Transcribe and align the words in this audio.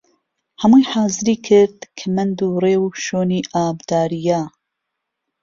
ههمووی 0.61 0.85
حازری 0.93 1.35
کرد 1.47 1.77
کهمهند 1.97 2.37
و 2.41 2.47
ڕێ 2.63 2.75
و 2.83 2.85
شوێنی 3.05 3.47
ئابدارييه 3.53 4.41